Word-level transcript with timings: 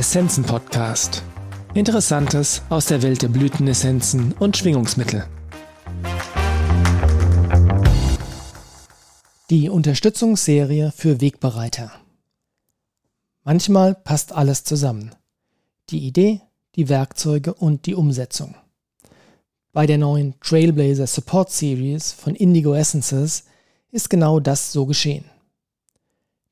Essenzen 0.00 0.44
Podcast. 0.44 1.22
Interessantes 1.74 2.62
aus 2.70 2.86
der 2.86 3.02
Welt 3.02 3.20
der 3.20 3.28
Blütenessenzen 3.28 4.32
und 4.38 4.56
Schwingungsmittel. 4.56 5.26
Die 9.50 9.68
Unterstützungsserie 9.68 10.90
für 10.96 11.20
Wegbereiter. 11.20 11.92
Manchmal 13.44 13.94
passt 13.94 14.32
alles 14.32 14.64
zusammen. 14.64 15.14
Die 15.90 16.06
Idee, 16.06 16.40
die 16.76 16.88
Werkzeuge 16.88 17.52
und 17.52 17.84
die 17.84 17.94
Umsetzung. 17.94 18.54
Bei 19.74 19.84
der 19.86 19.98
neuen 19.98 20.34
Trailblazer 20.40 21.06
Support 21.06 21.50
Series 21.50 22.10
von 22.12 22.34
Indigo 22.34 22.72
Essences 22.72 23.44
ist 23.90 24.08
genau 24.08 24.40
das 24.40 24.72
so 24.72 24.86
geschehen. 24.86 25.26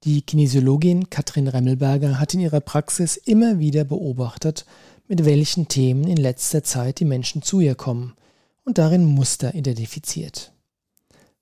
Die 0.04 0.22
Kinesiologin 0.22 1.10
Katrin 1.10 1.48
Remmelberger 1.48 2.20
hat 2.20 2.32
in 2.32 2.40
ihrer 2.40 2.61
Praxis 2.61 3.16
immer 3.16 3.58
wieder 3.58 3.82
beobachtet, 3.82 4.64
mit 5.08 5.25
welchen 5.25 5.66
Themen 5.66 6.04
in 6.04 6.16
letzter 6.16 6.62
Zeit 6.62 7.00
die 7.00 7.04
Menschen 7.04 7.43
zu 7.43 7.58
ihr 7.61 7.75
kommen 7.75 8.14
und 8.64 8.79
darin 8.79 9.04
Muster 9.04 9.54
identifiziert. 9.54 10.53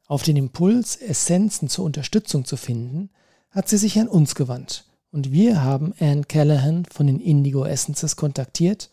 Auf 0.06 0.22
den 0.22 0.36
Impuls, 0.36 0.96
Essenzen 0.96 1.68
zur 1.68 1.84
Unterstützung 1.84 2.44
zu 2.44 2.56
finden, 2.56 3.10
hat 3.50 3.68
sie 3.68 3.76
sich 3.76 3.98
an 3.98 4.08
uns 4.08 4.34
gewandt 4.34 4.86
und 5.10 5.32
wir 5.32 5.62
haben 5.62 5.92
Anne 5.98 6.24
Callahan 6.24 6.84
von 6.86 7.06
den 7.06 7.20
Indigo 7.20 7.64
Essences 7.64 8.16
kontaktiert 8.16 8.90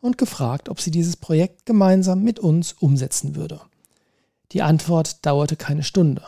und 0.00 0.18
gefragt, 0.18 0.68
ob 0.68 0.80
sie 0.80 0.90
dieses 0.90 1.16
Projekt 1.16 1.64
gemeinsam 1.66 2.22
mit 2.22 2.38
uns 2.38 2.72
umsetzen 2.74 3.34
würde. 3.34 3.60
Die 4.52 4.62
Antwort 4.62 5.24
dauerte 5.24 5.56
keine 5.56 5.82
Stunde. 5.82 6.22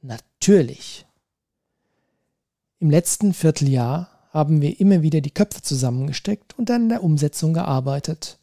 Natürlich. 0.00 1.06
Im 2.82 2.88
letzten 2.88 3.34
Vierteljahr 3.34 4.08
haben 4.30 4.62
wir 4.62 4.80
immer 4.80 5.02
wieder 5.02 5.20
die 5.20 5.32
Köpfe 5.32 5.60
zusammengesteckt 5.60 6.58
und 6.58 6.70
an 6.70 6.88
der 6.88 7.04
Umsetzung 7.04 7.52
gearbeitet. 7.52 8.38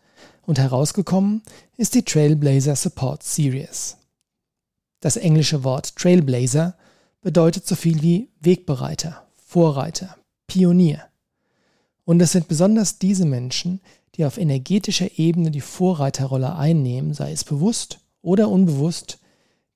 Und 0.46 0.60
herausgekommen 0.60 1.42
ist 1.76 1.96
die 1.96 2.04
Trailblazer 2.04 2.76
Support 2.76 3.24
Series. 3.24 3.98
Das 5.00 5.18
englische 5.18 5.64
Wort 5.64 5.96
Trailblazer 5.96 6.76
bedeutet 7.22 7.66
so 7.66 7.74
viel 7.74 8.04
wie 8.04 8.30
Wegbereiter, 8.40 9.28
Vorreiter, 9.34 10.16
Pionier. 10.46 11.02
Und 12.06 12.22
es 12.22 12.34
sind 12.34 12.48
besonders 12.48 13.00
diese 13.00 13.26
Menschen, 13.26 13.82
die 14.14 14.26
auf 14.26 14.38
energetischer 14.38 15.18
Ebene 15.18 15.50
die 15.50 15.62
Vorreiterrolle 15.62 16.56
einnehmen, 16.56 17.16
sei 17.16 17.32
es 17.32 17.44
bewusst 17.44 18.02
oder 18.22 18.50
unbewusst, 18.50 19.18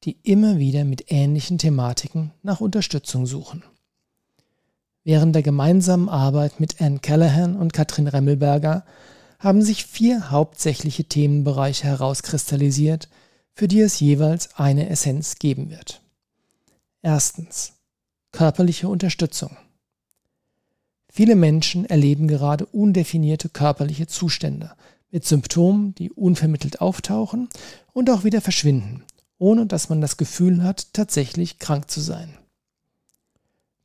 die 0.03 0.17
immer 0.21 0.59
wieder 0.59 0.85
mit 0.85 1.11
ähnlichen 1.11 1.57
Thematiken 1.57 2.31
nach 2.43 2.61
Unterstützung 2.61 3.25
suchen. 3.25 3.63
Während 5.03 5.33
der 5.33 5.41
gemeinsamen 5.41 6.09
Arbeit 6.09 6.59
mit 6.59 6.79
Anne 6.79 6.99
Callahan 6.99 7.55
und 7.55 7.73
Katrin 7.73 8.07
Remmelberger 8.07 8.85
haben 9.39 9.63
sich 9.63 9.85
vier 9.85 10.29
hauptsächliche 10.29 11.05
Themenbereiche 11.05 11.85
herauskristallisiert, 11.85 13.09
für 13.53 13.67
die 13.67 13.81
es 13.81 13.99
jeweils 13.99 14.55
eine 14.55 14.89
Essenz 14.89 15.37
geben 15.39 15.69
wird. 15.71 16.01
Erstens. 17.01 17.73
Körperliche 18.31 18.87
Unterstützung. 18.87 19.57
Viele 21.11 21.35
Menschen 21.35 21.83
erleben 21.83 22.29
gerade 22.29 22.65
undefinierte 22.65 23.49
körperliche 23.49 24.07
Zustände 24.07 24.71
mit 25.09 25.25
Symptomen, 25.25 25.93
die 25.95 26.11
unvermittelt 26.11 26.79
auftauchen 26.79 27.49
und 27.91 28.09
auch 28.09 28.23
wieder 28.23 28.39
verschwinden, 28.39 29.03
ohne 29.37 29.65
dass 29.65 29.89
man 29.89 29.99
das 29.99 30.15
Gefühl 30.15 30.63
hat, 30.63 30.93
tatsächlich 30.93 31.59
krank 31.59 31.91
zu 31.91 31.99
sein. 31.99 32.37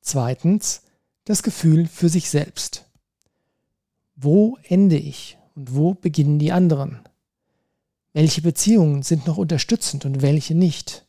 Zweitens 0.01 0.83
das 1.27 1.43
Gefühl 1.43 1.87
für 1.87 2.09
sich 2.09 2.31
selbst. 2.31 2.87
Wo 4.15 4.57
ende 4.63 4.97
ich 4.97 5.37
und 5.55 5.75
wo 5.75 5.93
beginnen 5.93 6.39
die 6.39 6.53
anderen? 6.53 7.01
Welche 8.15 8.41
Beziehungen 8.41 9.03
sind 9.03 9.27
noch 9.27 9.37
unterstützend 9.37 10.07
und 10.07 10.23
welche 10.23 10.55
nicht? 10.55 11.05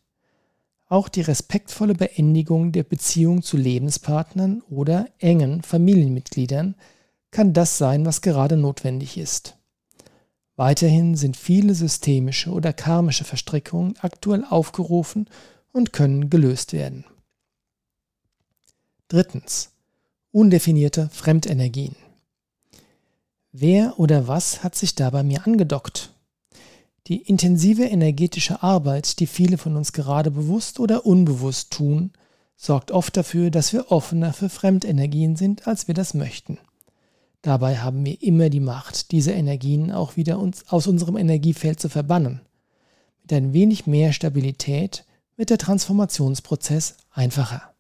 Auch 0.89 1.07
die 1.07 1.22
respektvolle 1.22 1.94
Beendigung 1.94 2.72
der 2.72 2.83
Beziehung 2.83 3.44
zu 3.44 3.57
Lebenspartnern 3.57 4.61
oder 4.69 5.07
engen 5.19 5.61
Familienmitgliedern 5.61 6.75
kann 7.29 7.53
das 7.53 7.77
sein, 7.77 8.06
was 8.06 8.22
gerade 8.22 8.57
notwendig 8.57 9.17
ist. 9.17 9.56
Weiterhin 10.56 11.16
sind 11.16 11.38
viele 11.38 11.75
systemische 11.75 12.50
oder 12.50 12.73
karmische 12.73 13.23
Verstrickungen 13.23 13.95
aktuell 14.00 14.44
aufgerufen 14.44 15.29
und 15.72 15.94
können 15.94 16.31
gelöst 16.31 16.73
werden. 16.73 17.06
Drittens 19.07 19.76
undefinierte 20.31 21.09
Fremdenergien. 21.11 21.95
Wer 23.51 23.99
oder 23.99 24.27
was 24.27 24.63
hat 24.63 24.75
sich 24.75 24.95
da 24.95 25.09
bei 25.09 25.23
mir 25.23 25.47
angedockt? 25.47 26.13
Die 27.07 27.21
intensive 27.21 27.85
energetische 27.85 28.61
Arbeit, 28.61 29.19
die 29.19 29.27
viele 29.27 29.57
von 29.57 29.77
uns 29.77 29.93
gerade 29.93 30.29
bewusst 30.29 30.79
oder 30.79 31.05
unbewusst 31.05 31.71
tun, 31.71 32.11
sorgt 32.57 32.91
oft 32.91 33.15
dafür, 33.15 33.49
dass 33.49 33.71
wir 33.71 33.91
offener 33.91 34.33
für 34.33 34.49
Fremdenergien 34.49 35.35
sind, 35.35 35.67
als 35.67 35.88
wir 35.88 35.95
das 35.95 36.13
möchten. 36.13 36.57
Dabei 37.41 37.77
haben 37.77 38.05
wir 38.05 38.21
immer 38.21 38.49
die 38.49 38.59
Macht, 38.59 39.11
diese 39.11 39.31
Energien 39.31 39.91
auch 39.91 40.17
wieder 40.17 40.39
uns 40.39 40.67
aus 40.67 40.88
unserem 40.88 41.15
Energiefeld 41.15 41.79
zu 41.79 41.88
verbannen. 41.88 42.41
Mit 43.21 43.31
ein 43.31 43.53
wenig 43.53 43.88
mehr 43.88 44.11
Stabilität 44.11 45.05
wird 45.38 45.51
der 45.51 45.57
Transformationsprozess 45.57 46.97
einfacher. 47.11 47.73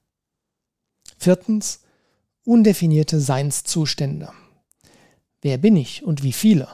Viertens, 1.17 1.81
undefinierte 2.47 3.19
Seinszustände. 3.19 4.29
Wer 5.41 5.57
bin 5.57 5.75
ich 5.75 6.03
und 6.03 6.23
wie 6.23 6.31
viele? 6.31 6.69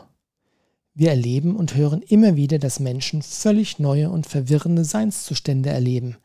Wir 0.93 1.09
erleben 1.09 1.55
und 1.55 1.75
hören 1.75 2.03
immer 2.03 2.35
wieder, 2.35 2.59
dass 2.59 2.79
Menschen 2.79 3.23
völlig 3.23 3.79
neue 3.79 4.11
und 4.11 4.27
verwirrende 4.27 4.85
Seinszustände 4.85 5.71
erleben, 5.71 6.17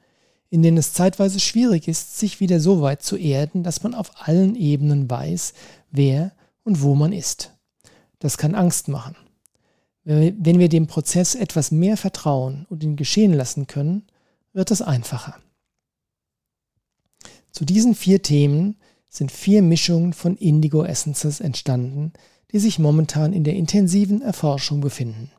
in 0.51 0.63
denen 0.63 0.77
es 0.77 0.93
zeitweise 0.93 1.41
schwierig 1.41 1.89
ist, 1.89 2.19
sich 2.19 2.41
wieder 2.41 2.61
so 2.61 2.83
weit 2.83 3.03
zu 3.03 3.17
erden, 3.17 3.63
dass 3.63 3.83
man 3.83 3.95
auf 3.95 4.11
allen 4.29 4.55
Ebenen 4.55 5.09
weiß, 5.09 5.55
wer 5.91 6.33
und 6.63 6.83
wo 6.83 6.95
man 6.95 7.15
ist. 7.15 7.57
Das 8.19 8.37
kann 8.37 8.55
Angst 8.55 8.89
machen. 8.89 9.17
Wenn 10.05 10.59
wir 10.59 10.69
dem 10.69 10.87
Prozess 10.87 11.35
etwas 11.35 11.71
mehr 11.71 11.97
vertrauen 11.97 12.67
und 12.69 12.83
ihn 12.83 12.97
geschehen 12.97 13.33
lassen 13.33 13.67
können, 13.67 14.07
wird 14.53 14.71
es 14.71 14.83
einfacher. 14.83 15.37
Zu 17.51 17.65
diesen 17.65 17.95
vier 17.95 18.23
Themen 18.23 18.77
sind 19.09 19.33
vier 19.33 19.63
Mischungen 19.63 20.13
von 20.13 20.37
Indigo 20.37 20.85
Essences 20.85 21.41
entstanden, 21.41 22.13
die 22.53 22.59
sich 22.59 22.79
momentan 22.79 23.33
in 23.33 23.45
der 23.45 23.55
intensiven 23.55 24.23
Erforschung 24.23 24.81
befinden. 24.81 25.31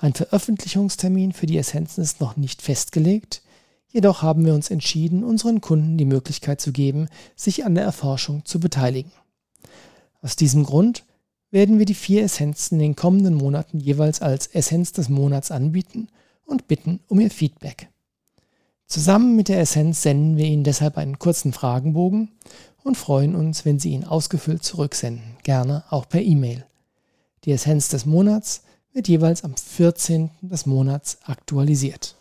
Ein 0.00 0.14
Veröffentlichungstermin 0.14 1.32
für 1.32 1.46
die 1.46 1.58
Essenzen 1.58 2.02
ist 2.02 2.20
noch 2.20 2.36
nicht 2.36 2.62
festgelegt, 2.62 3.42
jedoch 3.88 4.22
haben 4.22 4.46
wir 4.46 4.54
uns 4.54 4.70
entschieden, 4.70 5.24
unseren 5.24 5.60
Kunden 5.60 5.98
die 5.98 6.04
Möglichkeit 6.04 6.60
zu 6.60 6.72
geben, 6.72 7.08
sich 7.36 7.64
an 7.64 7.74
der 7.74 7.84
Erforschung 7.84 8.44
zu 8.44 8.60
beteiligen. 8.60 9.12
Aus 10.22 10.36
diesem 10.36 10.64
Grund 10.64 11.04
werden 11.50 11.78
wir 11.78 11.86
die 11.86 11.94
vier 11.94 12.22
Essenzen 12.22 12.76
in 12.76 12.80
den 12.80 12.96
kommenden 12.96 13.34
Monaten 13.34 13.78
jeweils 13.78 14.22
als 14.22 14.46
Essenz 14.46 14.92
des 14.92 15.08
Monats 15.08 15.50
anbieten 15.50 16.08
und 16.46 16.66
bitten 16.66 17.00
um 17.08 17.20
Ihr 17.20 17.30
Feedback. 17.30 17.89
Zusammen 18.90 19.36
mit 19.36 19.46
der 19.46 19.60
Essenz 19.60 20.02
senden 20.02 20.36
wir 20.36 20.46
Ihnen 20.46 20.64
deshalb 20.64 20.98
einen 20.98 21.20
kurzen 21.20 21.52
Fragenbogen 21.52 22.32
und 22.82 22.96
freuen 22.96 23.36
uns, 23.36 23.64
wenn 23.64 23.78
Sie 23.78 23.90
ihn 23.90 24.02
ausgefüllt 24.02 24.64
zurücksenden, 24.64 25.36
gerne 25.44 25.84
auch 25.90 26.08
per 26.08 26.20
E-Mail. 26.20 26.66
Die 27.44 27.52
Essenz 27.52 27.86
des 27.86 28.04
Monats 28.04 28.64
wird 28.92 29.06
jeweils 29.06 29.44
am 29.44 29.54
14. 29.56 30.30
des 30.40 30.66
Monats 30.66 31.18
aktualisiert. 31.22 32.16